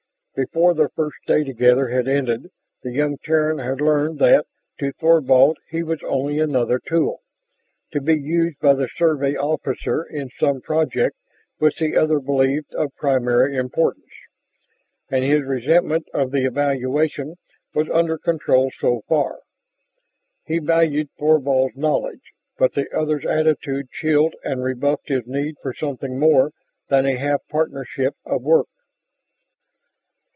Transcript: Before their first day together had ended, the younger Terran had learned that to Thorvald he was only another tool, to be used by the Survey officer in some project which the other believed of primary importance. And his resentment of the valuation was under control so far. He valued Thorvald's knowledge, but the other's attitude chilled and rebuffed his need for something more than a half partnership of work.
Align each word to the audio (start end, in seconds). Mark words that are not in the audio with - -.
Before 0.33 0.73
their 0.73 0.89
first 0.95 1.17
day 1.27 1.43
together 1.43 1.89
had 1.89 2.07
ended, 2.07 2.51
the 2.83 2.91
younger 2.91 3.17
Terran 3.21 3.57
had 3.59 3.81
learned 3.81 4.17
that 4.19 4.45
to 4.79 4.93
Thorvald 4.93 5.57
he 5.69 5.83
was 5.83 5.99
only 6.07 6.39
another 6.39 6.79
tool, 6.79 7.21
to 7.91 7.99
be 7.99 8.17
used 8.19 8.57
by 8.59 8.73
the 8.75 8.87
Survey 8.87 9.35
officer 9.35 10.03
in 10.05 10.29
some 10.39 10.61
project 10.61 11.17
which 11.57 11.79
the 11.79 11.97
other 11.97 12.21
believed 12.21 12.73
of 12.75 12.95
primary 12.95 13.57
importance. 13.57 14.09
And 15.09 15.25
his 15.25 15.43
resentment 15.43 16.07
of 16.13 16.31
the 16.31 16.47
valuation 16.47 17.35
was 17.75 17.89
under 17.89 18.17
control 18.17 18.71
so 18.79 19.01
far. 19.09 19.39
He 20.45 20.59
valued 20.59 21.09
Thorvald's 21.19 21.75
knowledge, 21.75 22.31
but 22.57 22.71
the 22.73 22.87
other's 22.97 23.25
attitude 23.25 23.91
chilled 23.91 24.35
and 24.45 24.63
rebuffed 24.63 25.09
his 25.09 25.27
need 25.27 25.55
for 25.61 25.73
something 25.73 26.17
more 26.17 26.51
than 26.87 27.05
a 27.05 27.15
half 27.17 27.41
partnership 27.49 28.15
of 28.25 28.41
work. 28.41 28.67